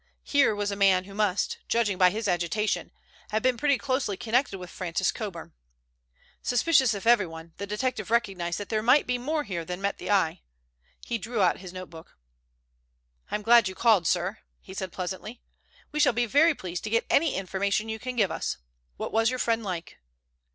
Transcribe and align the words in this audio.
Here 0.23 0.55
was 0.55 0.71
a 0.71 0.75
man 0.75 1.03
who 1.03 1.13
must, 1.13 1.59
judging 1.67 1.99
by 1.99 2.09
his 2.09 2.27
agitation, 2.27 2.91
have 3.29 3.43
been 3.43 3.55
pretty 3.55 3.77
closely 3.77 4.17
connected 4.17 4.57
with 4.57 4.71
Francis 4.71 5.11
Coburn. 5.11 5.53
Suspicious 6.41 6.95
of 6.95 7.05
everyone, 7.05 7.53
the 7.57 7.67
detective 7.67 8.09
recognized 8.09 8.57
that 8.57 8.69
there 8.69 8.81
might 8.81 9.05
be 9.05 9.19
more 9.19 9.43
here 9.43 9.63
than 9.63 9.79
met 9.79 9.99
the 9.99 10.09
eye. 10.09 10.41
He 11.05 11.19
drew 11.19 11.39
out 11.43 11.59
his 11.59 11.71
notebook. 11.71 12.17
"I 13.29 13.35
am 13.35 13.43
glad 13.43 13.67
you 13.67 13.75
called, 13.75 14.07
sir," 14.07 14.39
he 14.59 14.73
said 14.73 14.91
pleasantly. 14.91 15.39
"We 15.91 15.99
shall 15.99 16.13
be 16.13 16.25
very 16.25 16.55
pleased 16.55 16.83
to 16.85 16.89
get 16.89 17.05
any 17.07 17.35
information 17.35 17.87
you 17.87 17.99
can 17.99 18.15
give 18.15 18.31
us. 18.31 18.57
What 18.97 19.11
was 19.13 19.29
your 19.29 19.37
friend 19.37 19.63
like?" 19.63 19.99